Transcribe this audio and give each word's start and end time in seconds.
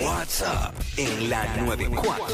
WhatsApp 0.00 0.74
en 0.96 1.30
la 1.30 1.44
94. 1.56 2.24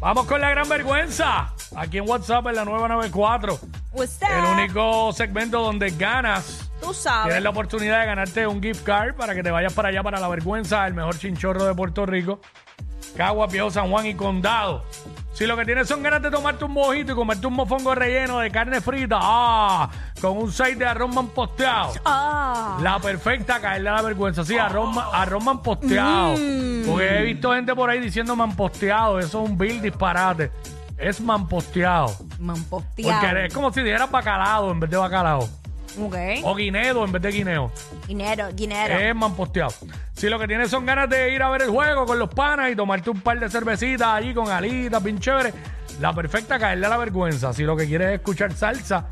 Vamos 0.00 0.26
con 0.26 0.40
la 0.40 0.50
gran 0.50 0.68
vergüenza. 0.68 1.54
Aquí 1.76 1.98
en 1.98 2.08
WhatsApp 2.08 2.46
en 2.48 2.56
la 2.56 2.64
nueva 2.64 2.88
94. 2.88 3.58
What's 3.92 4.20
El 4.22 4.28
that? 4.28 4.52
único 4.52 5.12
segmento 5.12 5.60
donde 5.62 5.90
ganas. 5.90 6.70
Tú 6.80 6.92
sabes. 6.92 7.26
Tienes 7.26 7.42
la 7.42 7.50
oportunidad 7.50 8.00
de 8.00 8.06
ganarte 8.06 8.46
un 8.46 8.62
gift 8.62 8.82
card 8.84 9.14
para 9.14 9.34
que 9.34 9.42
te 9.42 9.50
vayas 9.50 9.72
para 9.72 9.88
allá 9.88 10.02
para 10.02 10.18
la 10.20 10.28
vergüenza, 10.28 10.86
el 10.86 10.94
mejor 10.94 11.18
chinchorro 11.18 11.64
de 11.64 11.74
Puerto 11.74 12.04
Rico. 12.04 12.40
Caguas, 13.16 13.50
Viejo 13.52 13.70
San 13.70 13.90
Juan 13.90 14.06
y 14.06 14.14
Condado. 14.14 14.84
Si 15.32 15.46
lo 15.46 15.56
que 15.56 15.64
tienes 15.64 15.88
son 15.88 16.02
ganas 16.02 16.20
de 16.20 16.30
tomarte 16.30 16.64
un 16.64 16.72
mojito 16.72 17.12
y 17.12 17.14
comerte 17.14 17.46
un 17.46 17.54
mofongo 17.54 17.94
relleno 17.94 18.38
de 18.40 18.50
carne 18.50 18.80
frita, 18.82 19.18
ah, 19.20 19.88
con 20.20 20.36
un 20.36 20.52
6 20.52 20.78
de 20.78 20.84
arroz 20.86 21.12
manposteado. 21.14 21.94
Ah. 22.04 22.78
La 22.82 22.98
perfecta 22.98 23.58
caerle 23.60 23.88
a 23.88 23.94
la 23.94 24.02
vergüenza. 24.02 24.44
Sí, 24.44 24.58
arroz, 24.58 24.94
ma- 24.94 25.08
arroz 25.12 25.42
manposteado. 25.42 26.34
Porque 26.86 27.18
he 27.18 27.22
visto 27.22 27.52
gente 27.54 27.74
por 27.74 27.88
ahí 27.88 27.98
diciendo 28.00 28.36
manposteado. 28.36 29.18
Eso 29.18 29.42
es 29.42 29.48
un 29.50 29.56
bill 29.56 29.80
disparate. 29.80 30.52
Es 30.98 31.20
manposteado. 31.20 32.14
Mamposteado. 32.38 33.20
Porque 33.20 33.46
es 33.46 33.54
como 33.54 33.72
si 33.72 33.82
dijeras 33.82 34.10
bacalao 34.10 34.70
en 34.70 34.80
vez 34.80 34.90
de 34.90 34.96
bacalao. 34.98 35.48
Ok. 36.00 36.16
O 36.44 36.54
guineo 36.54 37.04
en 37.04 37.12
vez 37.12 37.22
de 37.22 37.30
guineo. 37.30 37.72
Dinero, 38.06 38.52
dinero. 38.52 38.94
Es 38.94 39.14
manposteado. 39.14 39.72
Si 40.14 40.28
lo 40.28 40.38
que 40.38 40.46
tienes 40.46 40.70
son 40.70 40.86
ganas 40.86 41.08
de 41.08 41.34
ir 41.34 41.42
a 41.42 41.50
ver 41.50 41.62
el 41.62 41.70
juego 41.70 42.06
con 42.06 42.18
los 42.18 42.28
panas 42.28 42.70
y 42.70 42.76
tomarte 42.76 43.10
un 43.10 43.20
par 43.20 43.38
de 43.38 43.48
cervecitas 43.50 44.08
allí 44.08 44.34
con 44.34 44.48
alitas, 44.48 45.02
bien 45.02 45.18
chévere, 45.18 45.52
la 46.00 46.12
perfecta 46.12 46.58
caerle 46.58 46.86
a 46.86 46.90
la 46.90 46.96
vergüenza. 46.96 47.52
Si 47.52 47.62
lo 47.64 47.76
que 47.76 47.86
quieres 47.86 48.08
es 48.08 48.14
escuchar 48.14 48.52
salsa, 48.52 49.06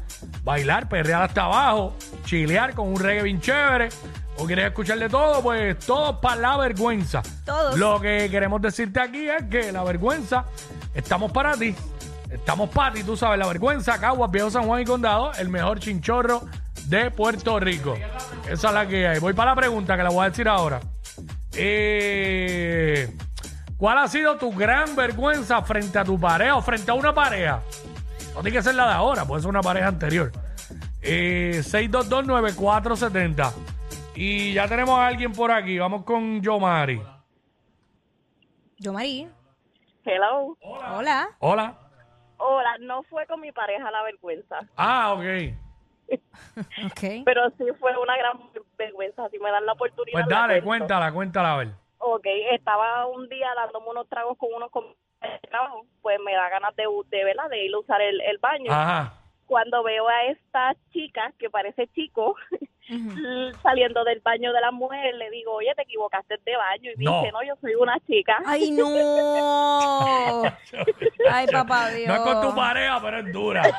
bailar, 0.44 0.88
perrear 0.88 1.22
hasta 1.22 1.44
abajo, 1.44 1.94
chilear 2.24 2.74
con 2.74 2.88
un 2.88 2.98
reggae 2.98 3.22
bien 3.22 3.40
chévere, 3.40 3.88
o 4.36 4.46
quieres 4.46 4.66
escuchar 4.66 4.98
de 4.98 5.08
todo, 5.08 5.42
pues 5.42 5.78
todo 5.78 6.20
para 6.20 6.36
la 6.36 6.56
vergüenza. 6.56 7.22
Todos. 7.44 7.78
Lo 7.78 8.00
que 8.00 8.28
queremos 8.30 8.62
decirte 8.62 9.00
aquí 9.00 9.28
es 9.28 9.44
que 9.50 9.72
la 9.72 9.84
vergüenza, 9.84 10.44
estamos 10.94 11.30
para 11.32 11.56
ti. 11.56 11.74
Estamos 12.30 12.70
para 12.70 12.94
ti, 12.94 13.02
tú 13.02 13.16
sabes, 13.16 13.38
la 13.38 13.46
vergüenza, 13.48 13.98
Caguas, 13.98 14.30
Viejo 14.30 14.50
San 14.50 14.62
Juan 14.62 14.82
y 14.82 14.84
Condado, 14.84 15.32
el 15.34 15.48
mejor 15.48 15.80
chinchorro 15.80 16.42
de 16.90 17.10
Puerto 17.12 17.58
Rico. 17.60 17.94
Esa 18.48 18.68
es 18.68 18.74
la 18.74 18.86
que 18.86 19.06
hay. 19.06 19.20
Voy 19.20 19.32
para 19.32 19.52
la 19.52 19.56
pregunta 19.56 19.96
que 19.96 20.02
la 20.02 20.10
voy 20.10 20.26
a 20.26 20.30
decir 20.30 20.48
ahora. 20.48 20.80
Eh, 21.56 23.08
¿Cuál 23.76 23.98
ha 23.98 24.08
sido 24.08 24.36
tu 24.36 24.50
gran 24.52 24.96
vergüenza 24.96 25.62
frente 25.62 25.98
a 25.98 26.04
tu 26.04 26.18
pareja 26.18 26.56
o 26.56 26.62
frente 26.62 26.90
a 26.90 26.94
una 26.94 27.14
pareja? 27.14 27.62
No 28.34 28.42
tiene 28.42 28.52
que 28.58 28.62
ser 28.62 28.74
la 28.74 28.88
de 28.88 28.92
ahora, 28.94 29.24
puede 29.24 29.40
ser 29.40 29.50
una 29.50 29.62
pareja 29.62 29.86
anterior. 29.88 30.32
Eh, 31.00 31.60
6229470. 31.62 33.52
Y 34.16 34.52
ya 34.52 34.66
tenemos 34.68 34.98
a 34.98 35.06
alguien 35.06 35.32
por 35.32 35.50
aquí. 35.52 35.78
Vamos 35.78 36.04
con 36.04 36.42
Yomari. 36.42 37.00
Yo, 38.78 38.92
Marí. 38.92 39.28
Hello. 40.04 40.56
Hola. 40.60 41.28
Hola. 41.38 41.74
Hola, 42.38 42.76
no 42.80 43.02
fue 43.04 43.26
con 43.26 43.40
mi 43.40 43.52
pareja 43.52 43.90
la 43.90 44.02
vergüenza, 44.02 44.60
Ah, 44.76 45.12
ok. 45.12 45.24
Ok. 46.86 47.24
pero 47.24 47.50
sí 47.58 47.64
fue 47.78 47.96
una 47.96 48.16
gran 48.16 48.38
vergüenza. 48.76 49.28
Si 49.30 49.38
me 49.38 49.50
dan 49.50 49.66
la 49.66 49.72
oportunidad. 49.72 50.12
Pues 50.12 50.28
dale, 50.28 50.62
cuéntala, 50.62 51.12
cuéntala 51.12 51.54
a 51.54 51.56
ver. 51.58 51.68
Ok, 51.98 52.26
estaba 52.52 53.06
un 53.06 53.28
día 53.28 53.48
dándome 53.54 53.88
unos 53.90 54.08
tragos 54.08 54.36
con 54.38 54.52
unos 54.54 54.70
compañeros 54.70 54.98
de 55.20 55.48
trabajo, 55.48 55.86
pues 56.00 56.18
me 56.24 56.32
da 56.32 56.48
ganas 56.48 56.74
de, 56.76 56.84
de, 57.10 57.24
¿verdad? 57.24 57.48
de 57.50 57.64
ir 57.66 57.74
a 57.74 57.78
usar 57.78 58.00
el, 58.00 58.20
el 58.22 58.38
baño. 58.38 58.72
Ajá. 58.72 59.14
Cuando 59.46 59.82
veo 59.82 60.08
a 60.08 60.24
esta 60.26 60.74
chica, 60.92 61.32
que 61.38 61.50
parece 61.50 61.88
chico, 61.88 62.36
saliendo 63.62 64.04
del 64.04 64.20
baño 64.20 64.52
de 64.52 64.60
la 64.60 64.70
mujer, 64.70 65.14
le 65.14 65.30
digo, 65.30 65.52
oye, 65.54 65.72
te 65.76 65.82
equivocaste 65.82 66.36
de 66.44 66.56
baño. 66.56 66.90
Y 66.96 67.04
No. 67.04 67.20
dice, 67.20 67.32
no, 67.32 67.42
yo 67.42 67.54
soy 67.60 67.74
una 67.74 67.98
chica. 68.06 68.36
Ay, 68.44 68.70
no. 68.70 70.42
Ay, 71.30 71.46
papá 71.46 71.90
Dios. 71.90 72.08
No 72.08 72.14
es 72.14 72.20
con 72.20 72.40
tu 72.48 72.54
pareja, 72.54 73.00
pero 73.02 73.18
es 73.18 73.32
dura. 73.32 73.62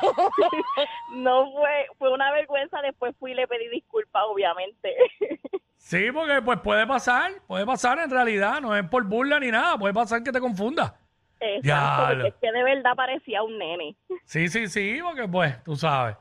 No 1.13 1.51
fue, 1.51 1.87
fue 1.99 2.13
una 2.13 2.31
vergüenza. 2.31 2.81
Después 2.81 3.13
fui 3.19 3.31
y 3.31 3.35
le 3.35 3.47
pedí 3.47 3.67
disculpas, 3.69 4.23
obviamente. 4.27 4.95
Sí, 5.83 6.11
porque 6.13 6.41
pues 6.43 6.59
puede 6.61 6.85
pasar, 6.85 7.31
puede 7.47 7.65
pasar 7.65 7.97
en 7.99 8.11
realidad, 8.11 8.61
no 8.61 8.73
es 8.77 8.87
por 8.87 9.03
burla 9.03 9.39
ni 9.39 9.49
nada, 9.49 9.77
puede 9.79 9.93
pasar 9.95 10.21
que 10.23 10.31
te 10.31 10.39
confunda. 10.39 10.95
Exacto, 11.39 11.61
Diablo. 11.63 12.23
porque 12.23 12.27
es 12.29 12.35
que 12.39 12.51
de 12.51 12.63
verdad 12.63 12.91
parecía 12.95 13.41
un 13.41 13.57
nene. 13.57 13.95
Sí, 14.23 14.47
sí, 14.47 14.67
sí, 14.67 14.99
porque 15.03 15.27
pues, 15.27 15.61
tú 15.63 15.75
sabes. 15.75 16.15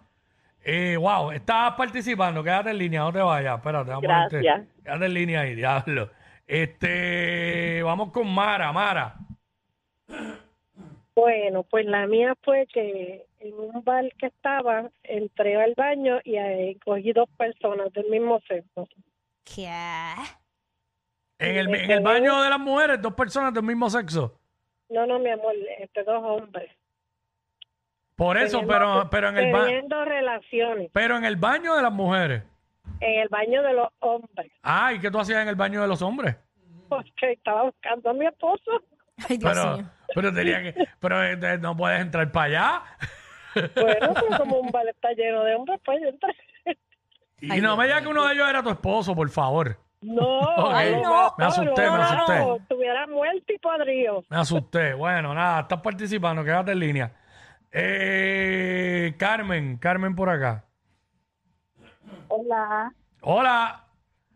Eh, 0.62 0.97
wow, 0.97 1.31
estás 1.32 1.72
participando, 1.75 2.43
quédate 2.44 2.71
en 2.71 2.78
línea, 2.78 3.00
no 3.00 3.12
te 3.12 3.21
vayas, 3.21 3.56
espérate, 3.56 3.91
vamos 3.91 4.04
a 4.04 4.09
ponerte- 4.09 4.43
Gracias. 4.43 4.69
Quédate 4.84 5.04
en 5.06 5.15
línea 5.15 5.41
ahí, 5.41 5.54
diablo. 5.54 6.10
Este, 6.47 7.82
vamos 7.82 8.10
con 8.12 8.28
Mara, 8.32 8.72
Mara. 8.72 9.15
Bueno, 11.15 11.62
pues 11.65 11.87
la 11.87 12.06
mía 12.06 12.34
fue 12.43 12.66
que 12.72 13.26
en 13.41 13.54
un 13.54 13.82
bar 13.84 14.04
que 14.19 14.26
estaba, 14.26 14.91
entré 15.03 15.60
al 15.60 15.75
baño 15.76 16.19
y 16.25 16.37
ahí 16.37 16.75
cogí 16.77 17.12
dos 17.12 17.28
personas 17.37 17.92
del 17.92 18.09
mismo 18.10 18.41
sexo. 18.47 18.88
¿Qué? 19.44 19.69
En 21.38 21.56
el, 21.56 21.75
en 21.75 21.91
el 21.91 22.00
baño 22.00 22.42
de 22.42 22.50
las 22.50 22.60
mujeres, 22.60 23.00
dos 23.00 23.15
personas 23.15 23.53
del 23.54 23.62
mismo 23.65 23.88
sexo. 23.91 24.38
No, 24.88 25.06
no, 25.06 25.19
mi 25.19 25.31
amor, 25.31 25.54
este 25.78 26.03
dos 26.04 26.22
hombres. 26.22 26.71
Por 28.20 28.36
eso, 28.36 28.58
Teniendo- 28.60 28.72
pero, 28.75 29.08
pero 29.10 29.28
en 29.31 29.38
el 29.38 29.53
ba- 29.53 29.64
Teniendo 29.64 30.04
relaciones 30.04 30.91
pero 30.92 31.16
en 31.16 31.25
el 31.25 31.36
baño 31.36 31.75
de 31.75 31.81
las 31.82 31.92
mujeres. 31.92 32.42
en 33.00 33.20
el 33.20 33.28
baño 33.31 33.62
de 33.62 33.72
los 33.72 33.88
hombres, 34.00 34.53
Ah, 34.62 34.92
¿y 34.92 34.98
qué 35.00 35.10
tú 35.10 35.19
hacías 35.19 35.41
en 35.41 35.48
el 35.48 35.54
baño 35.56 35.81
de 35.81 35.88
los 35.88 36.03
hombres? 36.03 36.36
porque 36.91 37.32
estaba 37.32 37.62
buscando 37.62 38.10
a 38.10 38.12
mi 38.12 38.26
esposo. 38.26 38.82
Ay, 39.28 39.38
Dios 39.38 39.53
Pero, 39.54 39.76
mío. 39.78 39.86
pero 40.14 40.34
tenía 40.34 40.60
que, 40.62 40.75
pero 40.98 41.22
eh, 41.25 41.59
no 41.59 41.75
puedes 41.76 42.00
entrar 42.00 42.30
para 42.32 42.44
allá. 42.47 42.82
Bueno, 43.75 44.12
pues 44.14 44.38
como 44.38 44.59
un 44.59 44.70
bar 44.70 44.86
está 44.88 45.12
lleno 45.12 45.42
de 45.44 45.54
hombres, 45.54 45.80
pues 45.84 46.00
yo 46.03 46.09
entré. 46.09 46.34
Y 47.41 47.50
Ay, 47.53 47.60
no 47.60 47.69
Dios 47.69 47.78
me 47.78 47.84
digas 47.86 48.03
que 48.03 48.09
uno 48.09 48.26
de 48.26 48.34
ellos 48.34 48.48
era 48.50 48.62
tu 48.62 48.70
esposo, 48.70 49.14
por 49.14 49.30
favor. 49.30 49.76
No. 50.03 50.41
Ay. 50.75 50.94
Me 51.38 51.44
asusté, 51.47 51.86
no, 51.86 51.92
me 51.92 51.98
no, 51.98 52.04
asusté. 52.04 52.38
no, 52.38 52.56
Estuviera 52.56 53.06
muerto 53.06 53.53
y 53.53 53.59
podrido. 53.59 54.22
Me 54.28 54.36
asusté. 54.36 54.92
Bueno, 54.94 55.32
nada, 55.34 55.60
estás 55.60 55.80
participando, 55.80 56.44
quédate 56.44 56.72
en 56.72 56.78
línea. 56.80 57.12
Eh, 57.72 59.14
Carmen, 59.19 59.76
Carmen 59.78 60.14
por 60.14 60.28
acá. 60.31 60.64
Hola. 62.28 62.92
Hola. 63.22 63.84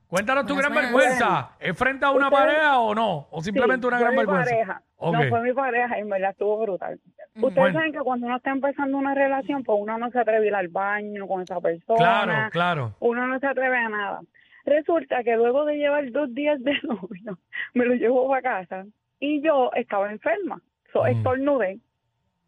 Cuéntanos 0.06 0.46
tu 0.46 0.54
Buenas, 0.54 0.70
gran 0.72 0.92
buenas. 0.92 1.18
vergüenza. 1.18 1.50
¿Es 1.58 1.76
frente 1.76 2.04
a 2.04 2.10
una 2.10 2.28
Ustedes- 2.28 2.44
pareja 2.46 2.78
o 2.78 2.94
no? 2.94 3.26
¿O 3.30 3.42
simplemente 3.42 3.86
una 3.86 3.96
fue 3.96 4.04
gran 4.04 4.12
mi 4.14 4.18
vergüenza? 4.18 4.50
pareja. 4.50 4.82
Ok. 4.96 5.12
No, 5.14 5.28
fue 5.28 5.42
mi 5.42 5.52
pareja 5.52 5.98
y 5.98 6.00
en 6.02 6.08
verdad 6.08 6.30
estuvo 6.30 6.60
brutal. 6.60 7.00
Ustedes 7.34 7.54
Bueno. 7.56 7.78
saben 7.78 7.92
que 7.92 7.98
cuando 7.98 8.26
uno 8.26 8.36
está 8.36 8.50
empezando 8.52 8.96
una 8.96 9.14
relación, 9.14 9.64
pues 9.64 9.78
uno 9.80 9.98
no 9.98 10.10
se 10.12 10.20
atreve 10.20 10.44
a 10.44 10.48
ir 10.48 10.54
al 10.54 10.68
baño 10.68 11.26
con 11.26 11.42
esa 11.42 11.60
persona. 11.60 11.96
Claro, 11.98 12.50
claro. 12.52 12.94
Uno 13.00 13.26
no 13.26 13.40
se 13.40 13.46
atreve 13.46 13.76
a 13.76 13.88
nada. 13.88 14.20
Resulta 14.64 15.24
que 15.24 15.34
luego 15.36 15.64
de 15.64 15.76
llevar 15.78 16.08
dos 16.12 16.32
días 16.32 16.62
de 16.62 16.72
novio, 16.84 17.38
me 17.74 17.84
lo 17.84 17.94
llevo 17.94 18.28
para 18.28 18.42
casa 18.42 18.84
y 19.18 19.42
yo 19.42 19.72
estaba 19.74 20.12
enferma. 20.12 20.60
So, 20.92 21.02
Mm. 21.02 21.06
Estornudé. 21.08 21.78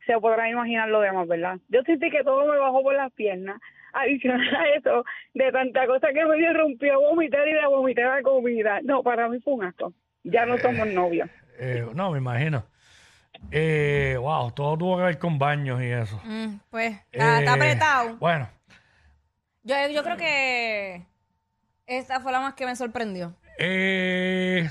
Se 0.06 0.18
podrá 0.20 0.48
imaginar 0.48 0.88
lo 0.88 1.00
demás, 1.00 1.26
¿verdad? 1.28 1.58
Yo 1.68 1.82
sentí 1.82 2.10
que 2.10 2.22
todo 2.22 2.46
me 2.50 2.58
bajó 2.58 2.82
por 2.82 2.94
las 2.94 3.12
piernas. 3.12 3.60
Adicional 3.92 4.54
a 4.56 4.68
eso, 4.76 5.04
de 5.34 5.50
tanta 5.52 5.86
cosa 5.86 6.08
que 6.12 6.24
me 6.26 6.36
dio, 6.36 6.52
rompió 6.52 6.94
a 6.94 6.98
vomitar 6.98 7.46
y 7.48 7.52
de 7.54 7.66
vomitar 7.66 8.16
la 8.16 8.22
comida. 8.22 8.80
No, 8.82 9.02
para 9.02 9.28
mí 9.28 9.40
fue 9.40 9.54
un 9.54 9.64
asco. 9.64 9.92
Ya 10.22 10.44
no 10.46 10.58
somos 10.58 10.86
novios. 10.88 11.28
Eh, 11.58 11.86
no, 11.94 12.10
me 12.10 12.18
imagino. 12.18 12.64
Eh, 13.50 14.16
wow, 14.18 14.50
todo 14.52 14.76
tuvo 14.76 14.96
que 14.98 15.04
ver 15.04 15.18
con 15.18 15.38
baños 15.38 15.80
y 15.82 15.86
eso. 15.86 16.20
Mm, 16.24 16.56
pues, 16.70 16.94
está, 17.12 17.38
está 17.38 17.52
Eh, 17.52 17.54
apretado. 17.54 18.16
Bueno, 18.16 18.48
Yo, 19.62 19.74
yo 19.92 20.02
creo 20.02 20.16
que 20.16 21.02
esta 21.86 22.20
fue 22.20 22.32
la 22.32 22.40
más 22.40 22.54
que 22.54 22.66
me 22.66 22.76
sorprendió. 22.76 23.34
eh, 23.58 24.68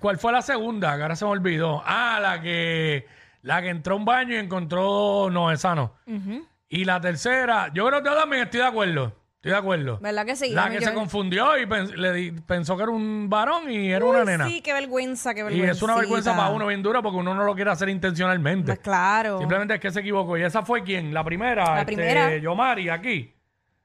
¿cuál 0.00 0.18
fue 0.18 0.32
la 0.32 0.42
segunda? 0.42 0.96
Que 0.96 1.02
ahora 1.02 1.16
se 1.16 1.24
me 1.24 1.30
olvidó. 1.30 1.82
Ah, 1.84 2.18
la 2.20 2.40
que, 2.42 3.06
la 3.46 3.62
que 3.62 3.68
entró 3.68 3.94
a 3.94 3.96
un 3.98 4.04
baño 4.04 4.34
y 4.34 4.38
encontró, 4.38 5.28
no, 5.30 5.52
esa 5.52 5.74
no. 5.74 5.94
Ujú. 6.06 6.44
Y 6.68 6.84
la 6.84 7.00
tercera, 7.00 7.70
yo 7.72 7.86
creo 7.86 8.02
que 8.02 8.08
yo 8.08 8.16
también 8.16 8.42
estoy 8.42 8.60
de 8.60 8.66
acuerdo. 8.66 9.12
Estoy 9.36 9.52
de 9.52 9.58
acuerdo. 9.58 9.98
¿Verdad 10.00 10.26
que 10.26 10.34
sí? 10.34 10.50
la 10.50 10.68
que 10.68 10.80
yo- 10.80 10.88
se 10.88 10.92
confundió 10.94 11.56
y 11.56 11.66
pens- 11.66 11.94
le 11.94 12.12
di- 12.12 12.32
pensó 12.32 12.76
que 12.76 12.82
era 12.82 12.90
un 12.90 13.28
varón 13.30 13.70
y 13.70 13.92
era 13.92 14.04
una 14.04 14.20
Uy, 14.20 14.26
nena. 14.26 14.48
Sí, 14.48 14.60
qué 14.62 14.72
vergüenza, 14.72 15.32
qué 15.34 15.40
y 15.40 15.44
vergüenza. 15.44 15.70
es 15.70 15.82
una 15.82 15.94
vergüenza 15.94 16.36
para 16.36 16.48
uno 16.50 16.66
bien 16.66 16.82
dura 16.82 17.00
porque 17.02 17.18
uno 17.18 17.32
no 17.34 17.44
lo 17.44 17.54
quiere 17.54 17.70
hacer 17.70 17.88
intencionalmente. 17.88 18.66
Pues 18.72 18.80
claro. 18.80 19.38
Simplemente 19.38 19.74
es 19.74 19.80
que 19.80 19.92
se 19.92 20.00
equivocó. 20.00 20.36
¿Y 20.36 20.42
esa 20.42 20.62
fue 20.62 20.82
quién? 20.82 21.14
La 21.14 21.22
primera. 21.22 21.64
La 21.74 21.80
este, 21.82 21.92
primera. 21.94 22.36
Yomari, 22.38 22.88
aquí. 22.88 23.32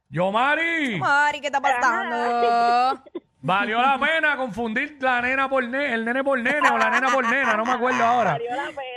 Yomari. 0.09 0.97
Mari, 0.99 1.39
¿qué 1.39 1.47
está 1.47 1.61
pasando? 1.61 3.03
Valió 3.43 3.81
la 3.81 3.97
pena 3.99 4.37
confundir 4.37 4.97
la 5.01 5.19
nena 5.21 5.49
por 5.49 5.63
ne- 5.67 5.93
el 5.95 6.05
nene 6.05 6.23
por 6.23 6.39
nene 6.39 6.69
o 6.69 6.77
la 6.77 6.91
nena 6.91 7.09
por 7.09 7.27
nena, 7.27 7.55
no 7.57 7.65
me 7.65 7.71
acuerdo 7.71 8.03
ahora. 8.05 8.33
Valió 8.33 8.51
la 8.55 8.67
pena. 8.67 8.90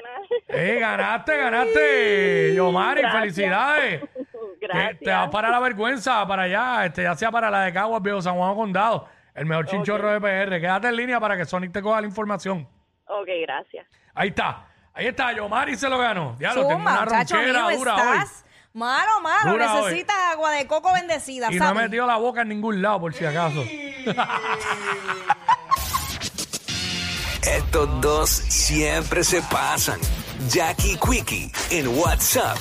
Eh, 0.48 0.78
ganaste, 0.80 1.36
ganaste. 1.38 2.54
Yomari, 2.54 3.00
Gracias. 3.00 3.20
felicidades. 3.20 4.02
Que 4.60 4.68
Gracias. 4.68 5.00
te 5.00 5.10
vas 5.10 5.28
para 5.28 5.50
la 5.50 5.60
vergüenza, 5.60 6.26
para 6.26 6.44
allá, 6.44 6.86
este, 6.86 7.02
ya 7.02 7.14
sea 7.14 7.30
para 7.30 7.50
la 7.50 7.64
de 7.64 7.72
Caguas, 7.74 8.00
Viejo 8.00 8.22
San 8.22 8.34
Juan 8.36 8.54
Condado. 8.54 9.06
El 9.34 9.44
mejor 9.44 9.66
chinchorro 9.66 10.10
de 10.10 10.20
PR. 10.20 10.58
Quédate 10.58 10.88
en 10.88 10.96
línea 10.96 11.20
para 11.20 11.36
que 11.36 11.44
Sonic 11.44 11.70
te 11.70 11.82
coja 11.82 12.00
la 12.00 12.06
información. 12.06 12.66
Ok, 13.06 13.28
gracias. 13.42 13.86
Ahí 14.14 14.28
está. 14.28 14.66
Ahí 14.94 15.08
está. 15.08 15.32
Yomari 15.34 15.76
se 15.76 15.86
lo 15.88 15.98
ganó. 15.98 16.36
Ya 16.38 16.54
lo 16.54 16.66
tengo 16.66 16.80
una 16.80 17.04
ronchera 17.04 17.66
mío, 17.68 17.76
dura 17.78 17.94
estás 17.96 18.44
malo, 18.72 19.20
malo. 19.22 19.52
Dura 19.52 19.74
hoy. 19.74 19.84
Necesitas 19.84 20.16
agua 20.32 20.52
de 20.52 20.66
coco 20.66 20.94
bendecida, 20.94 21.48
hoy. 21.48 21.56
Y 21.56 21.58
no 21.58 21.64
ha 21.64 21.68
¿sabes? 21.68 21.82
metido 21.82 22.06
la 22.06 22.16
boca 22.16 22.40
en 22.42 22.48
ningún 22.48 22.80
lado, 22.80 23.00
por 23.00 23.12
si 23.12 23.26
acaso. 23.26 23.62
Estos 27.42 28.00
dos 28.00 28.30
siempre 28.30 29.22
se 29.24 29.42
pasan. 29.42 30.00
Jackie 30.48 30.96
Quickie 30.96 31.50
en 31.70 31.86
WhatsApp 31.86 32.58